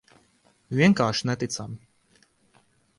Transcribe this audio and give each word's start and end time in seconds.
Vienkārši 0.79 1.29
neticami. 1.31 1.79